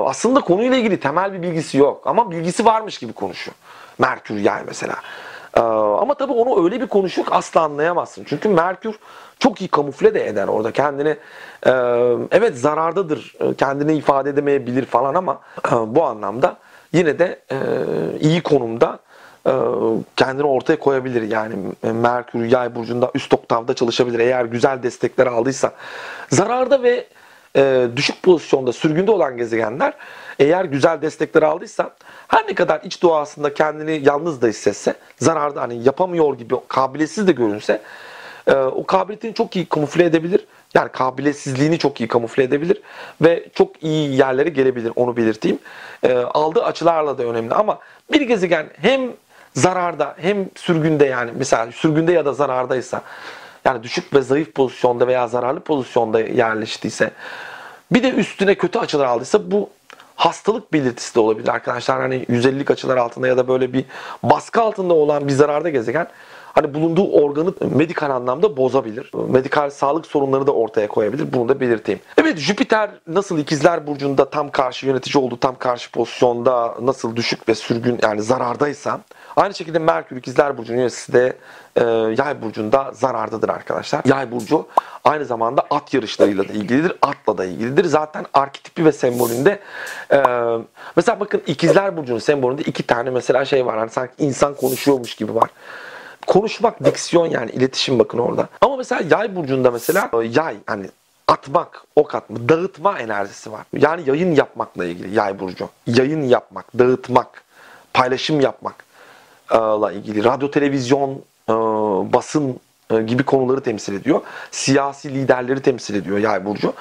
aslında 0.06 0.42
konuyla 0.42 0.78
ilgili 0.78 1.00
temel 1.00 1.34
bir 1.34 1.42
bilgisi 1.42 1.78
yok 1.78 2.08
ama 2.08 2.32
bilgisi 2.32 2.66
varmış 2.66 2.98
gibi 2.98 3.14
konuşuyor. 3.14 3.56
Merkür 4.00 4.36
Yay 4.36 4.64
mesela. 4.66 4.96
Ee, 5.58 5.60
ama 5.62 6.14
tabii 6.14 6.34
onu 6.34 6.66
öyle 6.66 6.82
bir 6.82 6.88
konuşuyor 6.88 7.28
ki 7.28 7.34
asla 7.34 7.62
anlayamazsın. 7.62 8.24
Çünkü 8.24 8.50
Merkür 8.50 8.96
çok 9.40 9.62
iyi 9.62 9.68
kamufle 9.68 10.14
de 10.14 10.28
eder 10.28 10.48
orada. 10.48 10.72
Kendini 10.72 11.18
e, 11.66 11.72
evet 12.32 12.58
zarardadır, 12.58 13.36
e, 13.40 13.54
kendini 13.54 13.94
ifade 13.94 14.30
edemeyebilir 14.30 14.86
falan 14.86 15.16
ama 15.16 15.40
e, 15.68 15.72
bu 15.72 16.04
anlamda 16.04 16.58
yine 16.94 17.20
de 17.20 17.42
e, 17.52 17.58
iyi 18.20 18.44
konumda 18.44 19.00
kendini 20.16 20.48
ortaya 20.48 20.80
koyabilir. 20.80 21.22
Yani 21.22 21.56
e, 21.84 21.92
Merkür 21.92 22.46
Yay 22.46 22.76
burcunda 22.76 23.12
üst 23.14 23.34
oktavda 23.34 23.74
çalışabilir 23.74 24.20
eğer 24.20 24.46
güzel 24.46 24.84
destekler 24.84 25.28
aldıysa. 25.28 25.72
Zararda 26.30 26.84
ve 26.84 27.08
e, 27.56 27.88
düşük 27.96 28.24
pozisyonda 28.24 28.74
sürgünde 28.74 29.12
olan 29.12 29.38
gezegenler 29.38 29.94
eğer 30.40 30.66
güzel 30.66 31.02
destekler 31.02 31.42
aldıysa 31.42 31.96
her 32.28 32.48
ne 32.48 32.56
kadar 32.56 32.82
iç 32.84 33.02
doğasında 33.02 33.54
kendini 33.54 34.02
yalnız 34.04 34.42
da 34.42 34.48
hissetse 34.48 34.94
zararda 35.20 35.62
hani 35.62 35.84
yapamıyor 35.84 36.38
gibi 36.38 36.56
kabiliyetsiz 36.68 37.28
de 37.28 37.32
görünse 37.32 37.82
e, 38.48 38.54
o 38.56 38.86
kabiliyetini 38.86 39.34
çok 39.34 39.56
iyi 39.56 39.66
kamufle 39.66 40.06
edebilir. 40.06 40.46
Yani 40.74 40.90
kabiliyetsizliğini 40.90 41.80
çok 41.80 42.02
iyi 42.02 42.08
kamufle 42.08 42.44
edebilir 42.44 42.82
ve 43.22 43.46
çok 43.54 43.84
iyi 43.84 44.16
yerlere 44.16 44.50
gelebilir 44.50 44.92
onu 44.96 45.18
belirteyim. 45.18 45.60
E, 46.04 46.14
aldığı 46.14 46.64
açılarla 46.64 47.18
da 47.18 47.24
önemli 47.24 47.54
ama 47.54 47.80
bir 48.12 48.22
gezegen 48.22 48.70
hem 48.82 49.02
zararda 49.58 50.16
hem 50.18 50.50
sürgünde 50.56 51.06
yani 51.06 51.32
mesela 51.36 51.72
sürgünde 51.72 52.12
ya 52.12 52.26
da 52.26 52.34
zarardaysa 52.34 53.02
yani 53.66 53.84
düşük 53.84 54.14
ve 54.14 54.22
zayıf 54.22 54.54
pozisyonda 54.54 55.08
veya 55.08 55.28
zararlı 55.28 55.60
pozisyonda 55.60 56.20
yerleştiyse 56.20 57.12
bir 57.92 58.04
de 58.04 58.12
üstüne 58.12 58.56
kötü 58.56 58.80
açılar 58.80 59.06
aldıysa 59.06 59.52
bu 59.52 59.70
hastalık 60.16 60.74
belirtisi 60.74 61.16
de 61.16 61.20
olabilir 61.20 61.48
arkadaşlar. 61.48 62.02
Hani 62.02 62.24
150'lik 62.24 62.72
açılar 62.72 62.98
altında 62.98 63.28
ya 63.28 63.38
da 63.38 63.48
böyle 63.48 63.74
bir 63.74 63.86
baskı 64.24 64.62
altında 64.62 64.94
olan 64.94 65.28
bir 65.28 65.34
zararda 65.34 65.70
gezegen 65.70 66.08
hani 66.54 66.74
bulunduğu 66.74 67.12
organı 67.12 67.54
medikal 67.76 68.10
anlamda 68.10 68.58
bozabilir. 68.58 69.12
Medikal 69.30 69.70
sağlık 69.70 70.06
sorunları 70.06 70.48
da 70.48 70.52
ortaya 70.52 70.88
koyabilir. 70.88 71.34
Bunu 71.34 71.50
da 71.50 71.60
belirteyim. 71.60 72.02
Evet 72.18 72.38
Jüpiter 72.38 72.90
nasıl 73.08 73.38
ikizler 73.40 73.88
burcunda 73.88 74.30
tam 74.30 74.52
karşı 74.52 74.88
yönetici 74.88 75.24
olduğu 75.24 75.40
tam 75.40 75.58
karşı 75.58 75.92
pozisyonda 75.92 76.76
nasıl 76.82 77.16
düşük 77.16 77.50
ve 77.50 77.56
sürgün 77.56 78.00
yani 78.02 78.22
zarardaysa 78.22 79.02
aynı 79.38 79.54
şekilde 79.54 79.80
Merkür 79.80 80.18
ikizler 80.18 80.58
burcunun 80.58 80.78
yöneticisi 80.78 81.14
de 81.14 81.38
e, 81.76 81.84
yay 82.18 82.42
burcunda 82.42 82.92
zarardadır 82.94 83.50
arkadaşlar. 83.50 84.02
Yay 84.06 84.32
burcu 84.32 84.68
aynı 85.04 85.26
zamanda 85.26 85.68
at 85.70 85.94
yarışlarıyla 85.94 86.50
da 86.50 86.54
ilgilidir. 86.54 86.94
Atla 87.02 87.38
da 87.38 87.46
ilgilidir. 87.46 87.86
Zaten 87.86 88.26
arketipi 88.34 88.86
ve 88.86 88.92
sembolünde 88.92 89.60
e, 90.12 90.24
mesela 90.96 91.20
bakın 91.20 91.42
ikizler 91.48 91.98
burcunun 91.98 92.20
sembolünde 92.20 92.62
iki 92.62 92.84
tane 92.84 93.10
mesela 93.10 93.46
şey 93.46 93.66
var. 93.66 93.78
Hani 93.78 93.90
sanki 93.90 94.14
insan 94.18 94.56
konuşuyormuş 94.56 95.16
gibi 95.16 95.36
var 95.36 95.50
konuşmak, 96.28 96.86
diksiyon 96.86 97.26
yani 97.26 97.52
iletişim 97.52 98.00
bakın 98.00 98.18
orada. 98.18 98.48
Ama 98.62 98.76
mesela 98.76 99.18
yay 99.18 99.36
burcunda 99.36 99.72
mesela 99.72 100.10
e, 100.14 100.18
yay 100.18 100.56
hani 100.66 100.90
atmak, 101.28 101.84
ok 101.96 102.16
atma, 102.16 102.50
dağıtma 102.50 103.00
enerjisi 103.00 103.52
var. 103.52 103.62
Yani 103.74 104.02
yayın 104.06 104.36
yapmakla 104.36 104.86
ilgili 104.86 105.16
yay 105.16 105.40
burcu. 105.40 105.70
Yayın 105.88 106.22
yapmak, 106.22 106.80
dağıtmak, 106.80 107.44
paylaşım 107.94 108.42
yapmakla 109.52 109.92
ilgili. 109.92 110.24
Radyo, 110.24 110.52
televizyon, 110.52 111.22
basın 112.14 112.60
gibi 113.06 113.24
konuları 113.24 113.62
temsil 113.62 113.94
ediyor. 113.94 114.22
Siyasi 114.52 115.14
liderleri 115.14 115.62
temsil 115.62 115.96
ediyor 115.96 116.18
yay 116.18 116.46
burcu. 116.46 116.74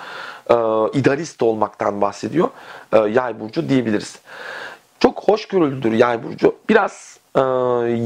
İdealist 0.95 1.43
olmaktan 1.43 2.01
bahsediyor 2.01 2.49
yay 2.93 3.41
burcu 3.41 3.69
diyebiliriz. 3.69 4.19
Çok 5.01 5.29
hoşgörülüdür 5.29 5.93
yay 5.93 6.25
burcu. 6.25 6.55
Biraz 6.69 7.19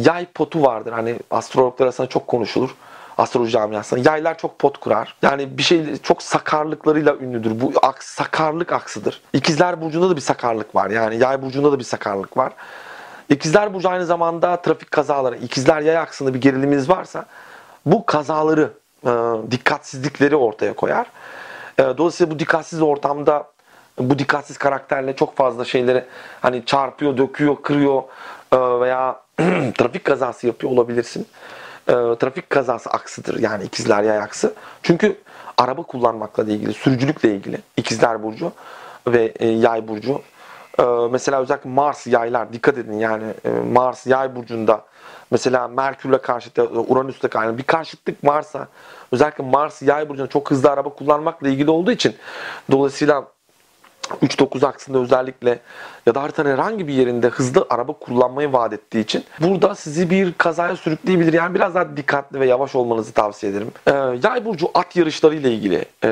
yay 0.07 0.27
potu 0.27 0.63
vardır. 0.63 0.93
Hani 0.93 1.17
astrologlar 1.31 1.87
arasında 1.87 2.07
çok 2.07 2.27
konuşulur. 2.27 2.71
Astroloji 3.19 3.51
camiasında. 3.51 4.11
Yaylar 4.11 4.39
çok 4.39 4.59
pot 4.59 4.79
kurar. 4.79 5.17
Yani 5.23 5.59
bir 5.59 5.63
şey 5.63 5.97
çok 5.97 6.23
sakarlıklarıyla 6.23 7.17
ünlüdür. 7.17 7.61
Bu 7.61 7.73
aks, 7.83 8.07
sakarlık 8.07 8.73
aksıdır. 8.73 9.21
İkizler 9.33 9.81
burcunda 9.81 10.11
da 10.11 10.17
bir 10.17 10.21
sakarlık 10.21 10.75
var. 10.75 10.91
Yani 10.91 11.17
yay 11.17 11.43
burcunda 11.43 11.73
da 11.73 11.79
bir 11.79 11.85
sakarlık 11.85 12.37
var. 12.37 12.53
İkizler 13.31 13.75
burcu 13.75 13.89
aynı 13.89 14.07
zamanda 14.07 14.57
trafik 14.57 14.91
kazaları. 14.91 15.37
İkizler 15.37 15.81
yay 15.81 15.99
aksında 15.99 16.35
bir 16.35 16.41
geriliminiz 16.41 16.91
varsa 16.91 17.25
bu 17.87 18.07
kazaları, 18.07 18.73
e, 19.07 19.11
dikkatsizlikleri 19.51 20.37
ortaya 20.37 20.73
koyar. 20.73 21.07
E, 21.79 21.83
dolayısıyla 21.83 22.35
bu 22.35 22.39
dikkatsiz 22.39 22.83
ortamda 22.83 23.45
bu 23.99 24.19
dikkatsiz 24.19 24.59
karakterle 24.59 25.17
çok 25.17 25.37
fazla 25.37 25.65
şeyleri 25.65 26.05
hani 26.41 26.65
çarpıyor, 26.65 27.17
döküyor, 27.17 27.57
kırıyor 27.63 28.03
e, 28.53 28.57
veya 28.81 29.21
trafik 29.79 30.05
kazası 30.05 30.47
yapıyor 30.47 30.73
olabilirsin. 30.73 31.27
E, 31.89 31.93
trafik 31.93 32.51
kazası 32.51 32.91
aksıdır 32.91 33.39
yani 33.39 33.65
ikizler 33.65 34.03
yay 34.03 34.19
aksı. 34.19 34.55
Çünkü 34.83 35.19
araba 35.59 35.83
kullanmakla 35.83 36.43
ilgili, 36.45 36.73
sürücülükle 36.73 37.35
ilgili 37.35 37.59
ikizler 37.77 38.23
burcu 38.23 38.53
ve 39.07 39.33
e, 39.39 39.49
yay 39.49 39.89
burcu. 39.89 40.23
Mesela 41.11 41.41
özellikle 41.41 41.71
Mars 41.71 42.07
yaylar 42.07 42.53
dikkat 42.53 42.79
edin 42.79 42.99
yani 42.99 43.25
Mars 43.73 44.07
yay 44.07 44.37
burcunda 44.37 44.85
mesela 45.31 45.69
Merkür'le 45.69 46.19
karşıtı 46.19 46.63
Uranüs'le 46.71 47.29
karşıtı 47.31 47.59
bir 47.59 47.63
karşıtlık 47.63 48.25
varsa 48.25 48.69
özellikle 49.13 49.45
Mars 49.45 49.83
yay 49.83 50.09
burcunda 50.09 50.29
çok 50.29 50.51
hızlı 50.51 50.71
araba 50.71 50.89
kullanmakla 50.89 51.49
ilgili 51.49 51.71
olduğu 51.71 51.93
için 51.93 52.17
dolayısıyla 52.71 53.25
3-9 54.23 54.67
aksında 54.67 54.99
özellikle 54.99 55.59
ya 56.07 56.15
da 56.15 56.23
haritanın 56.23 56.51
herhangi 56.51 56.89
bir 56.89 56.93
yerinde 56.93 57.29
hızlı 57.29 57.67
araba 57.71 57.93
kullanmayı 57.93 58.53
vaat 58.53 58.73
ettiği 58.73 59.01
için 59.01 59.25
burada 59.41 59.75
sizi 59.75 60.11
bir 60.11 60.33
kazaya 60.33 60.77
sürükleyebilir. 60.77 61.33
Yani 61.33 61.55
biraz 61.55 61.75
daha 61.75 61.97
dikkatli 61.97 62.41
ve 62.41 62.47
yavaş 62.47 62.75
olmanızı 62.75 63.13
tavsiye 63.13 63.53
ederim. 63.53 63.71
Ee, 63.87 63.93
yay 64.29 64.45
burcu 64.45 64.71
at 64.75 64.97
yarışları 64.97 65.35
ile 65.35 65.53
ilgili. 65.53 65.85
Ee, 66.05 66.09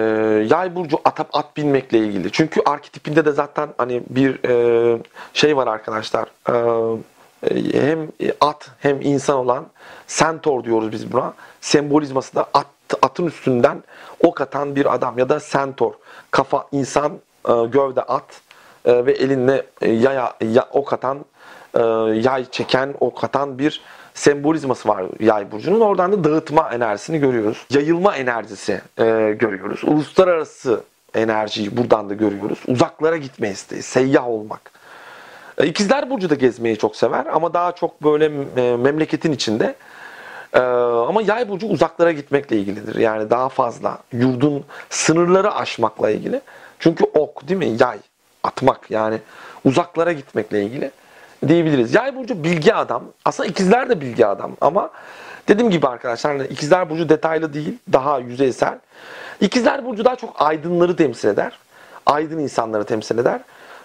yay 0.51 0.75
burcu 0.75 0.99
at, 1.05 1.21
at 1.33 1.57
binmekle 1.57 1.99
ilgili. 1.99 2.33
Çünkü 2.33 2.61
arketipinde 2.67 3.25
de 3.25 3.33
zaten 3.33 3.69
hani 3.79 4.03
bir 4.11 4.49
e, 4.49 4.99
şey 5.35 5.57
var 5.57 5.67
arkadaşlar. 5.67 6.29
Ee, 6.49 6.99
hem 7.73 8.09
at 8.41 8.71
hem 8.79 9.01
insan 9.01 9.37
olan 9.37 9.67
centaur 10.09 10.65
diyoruz 10.65 10.93
biz 10.93 11.13
buna. 11.13 11.35
Sembolizması 11.61 12.35
da 12.35 12.47
at, 12.55 12.67
atın 13.03 13.27
üstünden 13.27 13.83
ok 14.21 14.41
atan 14.41 14.77
bir 14.77 14.95
adam 14.95 15.19
ya 15.19 15.29
da 15.29 15.41
centaur. 15.53 15.93
Kafa 16.31 16.67
insan 16.73 17.13
e, 17.13 17.19
gövde 17.45 18.03
at 18.03 18.41
e, 18.85 19.07
ve 19.07 19.13
elinle 19.13 19.67
e, 19.81 19.91
yaya, 19.91 20.35
ya, 20.53 20.69
ok 20.73 20.93
atan, 20.93 21.19
yay 22.15 22.45
çeken, 22.51 22.95
ok 23.01 23.25
atan 23.25 23.59
bir 23.59 23.81
sembolizması 24.15 24.89
var 24.89 25.05
yay 25.21 25.51
burcunun. 25.53 25.81
Oradan 25.81 26.13
da 26.13 26.25
dağıtma 26.25 26.71
enerjisini 26.71 27.19
görüyoruz. 27.19 27.67
Yayılma 27.71 28.17
enerjisi 28.17 28.81
görüyoruz. 29.39 29.85
Uluslararası 29.85 30.83
enerjiyi 31.15 31.77
buradan 31.77 32.11
da 32.11 32.15
görüyoruz. 32.15 32.59
Uzaklara 32.67 33.17
gitme 33.17 33.51
isteği, 33.51 33.83
seyyah 33.83 34.29
olmak. 34.29 34.71
İkizler 35.65 36.11
Burcu 36.11 36.31
da 36.31 36.35
gezmeyi 36.35 36.77
çok 36.79 36.97
sever 36.97 37.27
ama 37.27 37.55
daha 37.55 37.73
çok 37.73 38.05
böyle 38.05 38.29
memleketin 38.77 39.33
içinde. 39.33 39.75
Ama 41.09 41.23
yay 41.23 41.49
burcu 41.49 41.67
uzaklara 41.67 42.13
gitmekle 42.13 42.57
ilgilidir. 42.57 42.95
Yani 42.95 43.31
daha 43.31 43.49
fazla 43.49 43.99
yurdun 44.13 44.65
sınırları 44.91 45.55
aşmakla 45.55 46.11
ilgili. 46.11 46.41
Çünkü 46.79 47.05
ok 47.15 47.49
değil 47.49 47.59
mi? 47.59 47.77
Yay. 47.81 47.99
Atmak 48.43 48.91
yani 48.91 49.19
uzaklara 49.65 50.13
gitmekle 50.13 50.63
ilgili 50.63 50.91
diyebiliriz. 51.49 51.95
Yay 51.95 52.17
burcu 52.17 52.45
bilgi 52.45 52.75
adam. 52.75 53.05
Aslında 53.25 53.49
ikizler 53.49 53.89
de 53.89 54.01
bilgi 54.01 54.27
adam 54.27 54.57
ama 54.61 54.91
dediğim 55.49 55.71
gibi 55.71 55.89
arkadaşlar 55.89 56.37
hani 56.37 56.49
ikizler 56.49 56.91
burcu 56.91 57.09
detaylı 57.09 57.55
değil, 57.55 57.79
daha 57.93 58.19
yüzeysel. 58.19 58.79
İkizler 59.41 59.85
burcu 59.85 60.05
daha 60.05 60.17
çok 60.17 60.43
aydınları 60.43 60.97
temsil 60.97 61.29
eder. 61.29 61.59
Aydın 62.07 62.39
insanları 62.39 62.85
temsil 62.85 63.19
eder. 63.19 63.41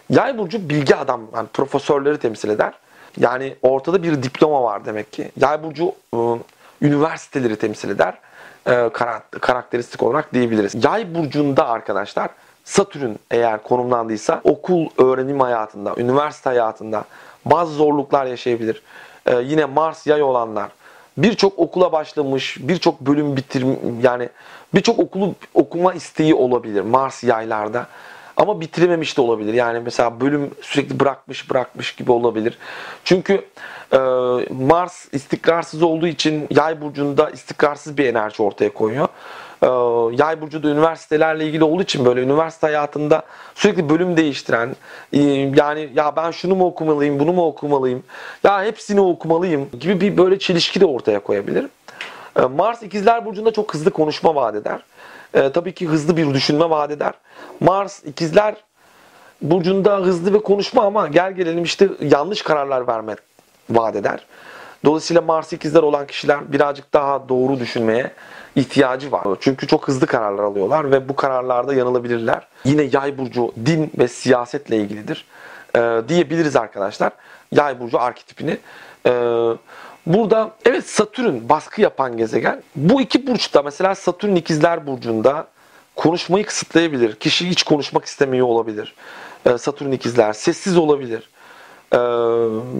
Yay 0.09 0.37
burcu 0.37 0.69
bilgi 0.69 0.95
adam, 0.95 1.21
yani 1.35 1.47
profesörleri 1.47 2.17
temsil 2.17 2.49
eder. 2.49 2.73
Yani 3.17 3.55
ortada 3.61 4.03
bir 4.03 4.23
diploma 4.23 4.63
var 4.63 4.85
demek 4.85 5.13
ki. 5.13 5.31
Yay 5.41 5.63
burcu 5.63 5.91
ıı, 6.15 6.37
üniversiteleri 6.81 7.55
temsil 7.55 7.89
eder. 7.89 8.13
E, 8.67 8.89
karakteristik 9.41 10.03
olarak 10.03 10.33
diyebiliriz. 10.33 10.85
Yay 10.85 11.15
burcunda 11.15 11.67
arkadaşlar 11.67 12.29
Satürn 12.63 13.11
eğer 13.31 13.63
konumlandıysa 13.63 14.41
okul 14.43 14.89
öğrenim 14.97 15.39
hayatında, 15.39 15.95
üniversite 15.97 16.49
hayatında 16.49 17.03
bazı 17.45 17.73
zorluklar 17.73 18.25
yaşayabilir. 18.25 18.81
Ee, 19.25 19.35
yine 19.35 19.65
Mars 19.65 20.07
yay 20.07 20.23
olanlar 20.23 20.69
birçok 21.17 21.59
okula 21.59 21.91
başlamış, 21.91 22.57
birçok 22.59 23.01
bölüm 23.01 23.37
bitir 23.37 23.65
yani 24.01 24.29
birçok 24.73 24.99
okulu 24.99 25.35
okuma 25.53 25.93
isteği 25.93 26.35
olabilir 26.35 26.81
Mars 26.81 27.23
yaylarda. 27.23 27.87
Ama 28.43 28.61
bitirememiş 28.61 29.17
de 29.17 29.21
olabilir. 29.21 29.53
Yani 29.53 29.79
mesela 29.79 30.21
bölüm 30.21 30.51
sürekli 30.61 30.99
bırakmış 30.99 31.49
bırakmış 31.49 31.95
gibi 31.95 32.11
olabilir. 32.11 32.57
Çünkü 33.03 33.45
e, 33.93 33.97
Mars 34.49 35.13
istikrarsız 35.13 35.83
olduğu 35.83 36.07
için 36.07 36.47
yay 36.49 36.81
burcunda 36.81 37.29
istikrarsız 37.29 37.97
bir 37.97 38.05
enerji 38.05 38.43
ortaya 38.43 38.73
koyuyor. 38.73 39.07
Ee, 39.63 39.67
yay 40.17 40.41
burcu 40.41 40.63
da 40.63 40.67
üniversitelerle 40.67 41.45
ilgili 41.45 41.63
olduğu 41.63 41.83
için 41.83 42.05
böyle 42.05 42.21
üniversite 42.21 42.67
hayatında 42.67 43.23
sürekli 43.55 43.89
bölüm 43.89 44.17
değiştiren 44.17 44.75
e, 45.13 45.19
yani 45.55 45.89
ya 45.95 46.15
ben 46.15 46.31
şunu 46.31 46.55
mu 46.55 46.65
okumalıyım 46.65 47.19
bunu 47.19 47.33
mu 47.33 47.45
okumalıyım 47.45 48.03
ya 48.43 48.63
hepsini 48.63 49.01
okumalıyım 49.01 49.69
gibi 49.79 50.01
bir 50.01 50.17
böyle 50.17 50.39
çelişki 50.39 50.81
de 50.81 50.85
ortaya 50.85 51.19
koyabilir. 51.19 51.65
Ee, 52.39 52.41
Mars 52.41 52.83
ikizler 52.83 53.25
burcunda 53.25 53.53
çok 53.53 53.73
hızlı 53.73 53.91
konuşma 53.91 54.35
vaat 54.35 54.55
eder. 54.55 54.83
Ee, 55.33 55.51
tabii 55.51 55.73
ki 55.73 55.87
hızlı 55.87 56.17
bir 56.17 56.33
düşünme 56.33 56.69
vaat 56.69 56.91
eder. 56.91 57.13
Mars 57.59 58.03
ikizler 58.03 58.55
burcunda 59.41 59.97
hızlı 59.97 60.33
ve 60.33 60.43
konuşma 60.43 60.83
ama 60.83 61.07
gel 61.07 61.31
gelelim 61.33 61.63
işte 61.63 61.89
yanlış 62.01 62.41
kararlar 62.41 62.87
vermek 62.87 63.17
vaat 63.69 63.95
eder. 63.95 64.25
Dolayısıyla 64.85 65.21
Mars 65.21 65.53
ikizler 65.53 65.83
olan 65.83 66.07
kişiler 66.07 66.51
birazcık 66.51 66.93
daha 66.93 67.29
doğru 67.29 67.59
düşünmeye 67.59 68.11
ihtiyacı 68.55 69.11
var. 69.11 69.23
Çünkü 69.39 69.67
çok 69.67 69.87
hızlı 69.87 70.07
kararlar 70.07 70.43
alıyorlar 70.43 70.91
ve 70.91 71.09
bu 71.09 71.15
kararlarda 71.15 71.73
yanılabilirler. 71.73 72.47
Yine 72.65 72.89
yay 72.93 73.17
burcu 73.17 73.53
din 73.65 73.91
ve 73.97 74.07
siyasetle 74.07 74.77
ilgilidir 74.77 75.25
ee, 75.75 76.01
diyebiliriz 76.07 76.55
arkadaşlar. 76.55 77.11
Yay 77.51 77.79
burcu 77.79 77.99
arketipini. 77.99 78.57
Ee, 79.05 79.11
burada 80.05 80.51
evet 80.65 80.89
Satürn 80.89 81.49
baskı 81.49 81.81
yapan 81.81 82.17
gezegen. 82.17 82.63
Bu 82.75 83.01
iki 83.01 83.27
burçta 83.27 83.61
mesela 83.61 83.95
Satürn 83.95 84.35
ikizler 84.35 84.87
burcunda 84.87 85.47
konuşmayı 85.95 86.45
kısıtlayabilir. 86.45 87.15
Kişi 87.15 87.49
hiç 87.49 87.63
konuşmak 87.63 88.05
istemiyor 88.05 88.47
olabilir. 88.47 88.95
Ee, 89.45 89.57
Satürn 89.57 89.91
ikizler 89.91 90.33
sessiz 90.33 90.77
olabilir. 90.77 91.29
Ee, 91.93 91.97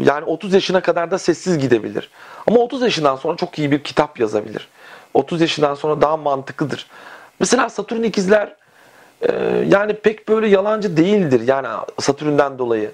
yani 0.05 0.25
30 0.25 0.53
yaşına 0.53 0.81
kadar 0.81 1.11
da 1.11 1.17
sessiz 1.17 1.57
gidebilir. 1.57 2.09
Ama 2.47 2.59
30 2.59 2.81
yaşından 2.81 3.15
sonra 3.15 3.37
çok 3.37 3.59
iyi 3.59 3.71
bir 3.71 3.83
kitap 3.83 4.19
yazabilir. 4.19 4.67
30 5.13 5.41
yaşından 5.41 5.75
sonra 5.75 6.01
daha 6.01 6.17
mantıklıdır. 6.17 6.87
Mesela 7.39 7.69
Satürn 7.69 8.03
ikizler 8.03 8.55
e, 9.21 9.33
yani 9.67 9.93
pek 9.93 10.27
böyle 10.27 10.47
yalancı 10.47 10.97
değildir. 10.97 11.41
Yani 11.47 11.67
Satürn'den 11.99 12.57
dolayı 12.57 12.91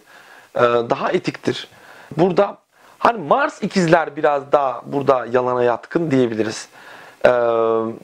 e, 0.55 0.62
daha 0.62 1.12
etiktir. 1.12 1.67
Burada 2.17 2.57
hani 2.99 3.17
Mars 3.17 3.63
ikizler 3.63 4.15
biraz 4.15 4.51
daha 4.51 4.81
burada 4.85 5.27
yalana 5.31 5.63
yatkın 5.63 6.11
diyebiliriz. 6.11 6.67
Ee, 7.25 7.29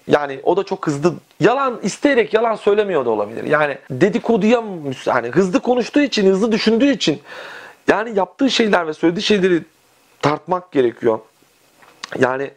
yani 0.07 0.39
o 0.43 0.57
da 0.57 0.63
çok 0.63 0.87
hızlı 0.87 1.13
yalan 1.39 1.79
isteyerek 1.83 2.33
yalan 2.33 2.55
söylemiyor 2.55 3.05
da 3.05 3.09
olabilir. 3.09 3.43
Yani 3.43 3.77
dedikoduya 3.89 4.63
hani 5.07 5.27
hızlı 5.27 5.59
konuştuğu 5.59 6.01
için, 6.01 6.29
hızlı 6.29 6.51
düşündüğü 6.51 6.91
için 6.91 7.21
yani 7.87 8.17
yaptığı 8.17 8.51
şeyler 8.51 8.87
ve 8.87 8.93
söylediği 8.93 9.23
şeyleri 9.23 9.63
tartmak 10.21 10.71
gerekiyor. 10.71 11.19
Yani 12.19 12.51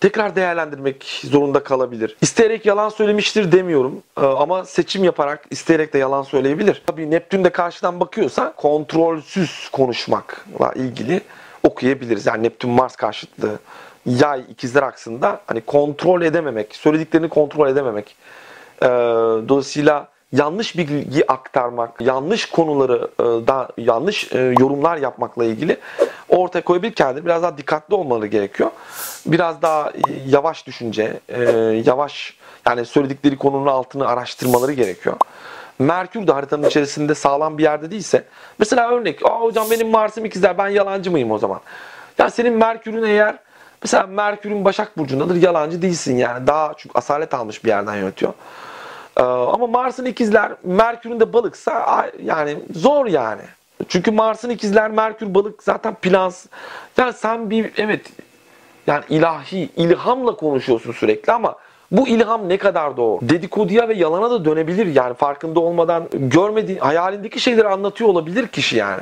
tekrar 0.00 0.36
değerlendirmek 0.36 1.22
zorunda 1.24 1.62
kalabilir. 1.62 2.16
İsteyerek 2.20 2.66
yalan 2.66 2.88
söylemiştir 2.88 3.52
demiyorum 3.52 4.02
Ee, 4.18 4.20
ama 4.20 4.64
seçim 4.64 5.04
yaparak 5.04 5.44
isteyerek 5.50 5.92
de 5.92 5.98
yalan 5.98 6.22
söyleyebilir. 6.22 6.82
Tabii 6.86 7.10
Neptün 7.10 7.44
de 7.44 7.50
karşıdan 7.50 8.00
bakıyorsa 8.00 8.52
kontrolsüz 8.52 9.68
konuşmakla 9.72 10.72
ilgili 10.72 11.20
okuyabiliriz. 11.66 12.26
Yani 12.26 12.42
Neptün 12.42 12.70
Mars 12.70 12.96
karşıtlığı 12.96 13.58
yay 14.06 14.44
ikizler 14.48 14.82
aksında 14.82 15.40
hani 15.46 15.60
kontrol 15.60 16.22
edememek, 16.22 16.76
söylediklerini 16.76 17.28
kontrol 17.28 17.68
edememek. 17.68 18.16
Ee, 18.82 18.86
dolayısıyla 19.48 20.08
yanlış 20.32 20.76
bilgi 20.76 21.32
aktarmak, 21.32 22.00
yanlış 22.00 22.46
konuları 22.46 23.08
e, 23.20 23.46
da 23.46 23.68
yanlış 23.78 24.32
e, 24.32 24.54
yorumlar 24.60 24.96
yapmakla 24.96 25.44
ilgili 25.44 25.76
ortaya 26.28 26.62
koyabilirken 26.62 27.16
de 27.16 27.24
biraz 27.24 27.42
daha 27.42 27.58
dikkatli 27.58 27.94
olmaları 27.94 28.26
gerekiyor. 28.26 28.70
Biraz 29.26 29.62
daha 29.62 29.90
e, 29.90 30.12
yavaş 30.26 30.66
düşünce, 30.66 31.20
e, 31.28 31.42
yavaş 31.86 32.36
yani 32.66 32.84
söyledikleri 32.84 33.36
konunun 33.36 33.66
altını 33.66 34.08
araştırmaları 34.08 34.72
gerekiyor. 34.72 35.16
Merkür 35.78 36.26
de 36.26 36.32
haritanın 36.32 36.66
içerisinde 36.68 37.14
sağlam 37.14 37.58
bir 37.58 37.62
yerde 37.62 37.90
değilse 37.90 38.24
mesela 38.58 38.90
örnek 38.90 39.26
Aa, 39.26 39.40
hocam 39.40 39.66
benim 39.70 39.88
Mars'ım 39.88 40.24
ikizler 40.24 40.58
ben 40.58 40.68
yalancı 40.68 41.10
mıyım 41.10 41.30
o 41.30 41.38
zaman? 41.38 41.60
Ya 42.18 42.30
senin 42.30 42.52
Merkür'ün 42.52 43.02
eğer 43.02 43.36
mesela 43.82 44.06
Merkür'ün 44.06 44.64
Başak 44.64 44.98
Burcu'ndadır 44.98 45.36
yalancı 45.42 45.82
değilsin 45.82 46.16
yani 46.16 46.46
daha 46.46 46.74
çünkü 46.76 46.98
asalet 46.98 47.34
almış 47.34 47.64
bir 47.64 47.68
yerden 47.68 47.94
yönetiyor. 47.94 48.32
Ee, 49.16 49.22
ama 49.22 49.66
Mars'ın 49.66 50.04
ikizler 50.04 50.52
Merkür'ün 50.64 51.20
de 51.20 51.32
balıksa 51.32 52.06
yani 52.22 52.58
zor 52.74 53.06
yani. 53.06 53.42
Çünkü 53.88 54.10
Mars'ın 54.10 54.50
ikizler 54.50 54.90
Merkür 54.90 55.34
balık 55.34 55.62
zaten 55.62 55.94
plans. 55.94 56.46
Yani 56.98 57.12
sen 57.12 57.50
bir 57.50 57.72
evet 57.76 58.06
yani 58.86 59.04
ilahi 59.08 59.70
ilhamla 59.76 60.36
konuşuyorsun 60.36 60.92
sürekli 60.92 61.32
ama 61.32 61.56
bu 61.90 62.08
ilham 62.08 62.48
ne 62.48 62.56
kadar 62.56 62.96
doğru? 62.96 63.18
Dedikoduya 63.22 63.88
ve 63.88 63.94
yalana 63.94 64.30
da 64.30 64.44
dönebilir 64.44 64.86
yani 64.86 65.14
farkında 65.14 65.60
olmadan 65.60 66.08
görmediği 66.12 66.78
hayalindeki 66.78 67.40
şeyleri 67.40 67.68
anlatıyor 67.68 68.10
olabilir 68.10 68.48
kişi 68.48 68.76
yani. 68.76 69.00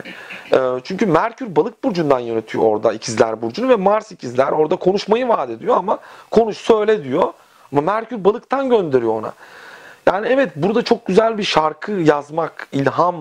Ee, 0.52 0.58
çünkü 0.84 1.06
Merkür 1.06 1.56
balık 1.56 1.84
burcundan 1.84 2.20
yönetiyor 2.20 2.64
orada 2.64 2.92
ikizler 2.92 3.42
burcunu 3.42 3.68
ve 3.68 3.76
Mars 3.76 4.12
ikizler 4.12 4.52
orada 4.52 4.76
konuşmayı 4.76 5.28
vaat 5.28 5.50
ediyor 5.50 5.76
ama 5.76 5.98
konuş 6.30 6.56
söyle 6.56 7.04
diyor. 7.04 7.32
Ama 7.72 7.80
Merkür 7.80 8.24
balıktan 8.24 8.70
gönderiyor 8.70 9.12
ona. 9.12 9.32
Yani 10.06 10.26
evet 10.26 10.52
burada 10.56 10.82
çok 10.82 11.06
güzel 11.06 11.38
bir 11.38 11.42
şarkı 11.42 11.92
yazmak, 11.92 12.68
ilham 12.72 13.16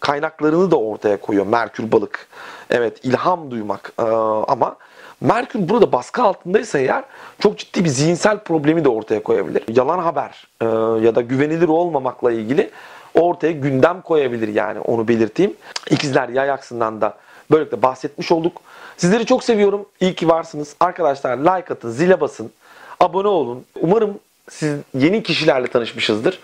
kaynaklarını 0.00 0.70
da 0.70 0.76
ortaya 0.76 1.16
koyuyor 1.20 1.46
Merkür 1.46 1.92
balık. 1.92 2.28
Evet 2.70 3.04
ilham 3.04 3.50
duymak 3.50 3.92
Ee, 3.98 4.02
ama 4.48 4.76
Merkür 5.20 5.68
burada 5.68 5.92
baskı 5.92 6.22
altındaysa 6.22 6.78
eğer 6.78 7.04
çok 7.38 7.58
ciddi 7.58 7.84
bir 7.84 7.88
zihinsel 7.88 8.38
problemi 8.38 8.84
de 8.84 8.88
ortaya 8.88 9.22
koyabilir. 9.22 9.64
Yalan 9.68 9.98
haber 9.98 10.46
e, 10.60 10.64
ya 11.06 11.14
da 11.14 11.20
güvenilir 11.20 11.68
olmamakla 11.68 12.32
ilgili 12.32 12.70
ortaya 13.14 13.52
gündem 13.52 14.00
koyabilir 14.00 14.48
yani 14.48 14.80
onu 14.80 15.08
belirteyim. 15.08 15.54
İkizler 15.90 16.28
yay 16.28 16.50
aksından 16.50 17.00
da 17.00 17.14
böylelikle 17.50 17.82
bahsetmiş 17.82 18.32
olduk. 18.32 18.60
Sizleri 18.96 19.26
çok 19.26 19.44
seviyorum. 19.44 19.86
İyi 20.00 20.14
ki 20.14 20.28
varsınız. 20.28 20.76
Arkadaşlar 20.80 21.36
like 21.38 21.74
atın, 21.74 21.90
zile 21.90 22.20
basın, 22.20 22.52
abone 23.00 23.28
olun. 23.28 23.64
Umarım 23.80 24.18
siz 24.50 24.78
yeni 24.94 25.22
kişilerle 25.22 25.66
tanışmışızdır. 25.66 26.40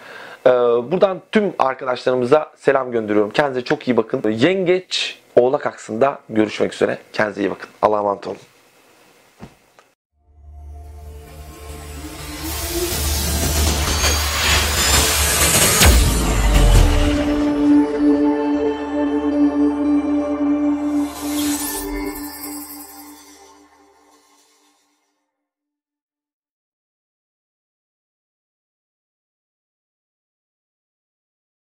Ee, 0.46 0.50
buradan 0.90 1.20
tüm 1.32 1.52
arkadaşlarımıza 1.58 2.52
selam 2.56 2.92
gönderiyorum. 2.92 3.30
Kendinize 3.30 3.64
çok 3.64 3.88
iyi 3.88 3.96
bakın. 3.96 4.30
Yengeç 4.30 5.18
Oğlak 5.36 5.66
aksında 5.66 6.18
görüşmek 6.28 6.74
üzere. 6.74 6.98
Kendinize 7.12 7.40
iyi 7.40 7.50
bakın. 7.50 7.70
Allah'a 7.82 8.00
emanet 8.00 8.26
olun. 8.26 8.36